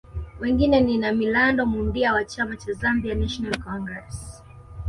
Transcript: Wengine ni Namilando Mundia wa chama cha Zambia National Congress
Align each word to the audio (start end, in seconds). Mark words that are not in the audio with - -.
Wengine 0.39 0.81
ni 0.81 0.97
Namilando 0.97 1.65
Mundia 1.65 2.13
wa 2.13 2.25
chama 2.25 2.57
cha 2.57 2.73
Zambia 2.73 3.15
National 3.15 3.57
Congress 3.63 4.43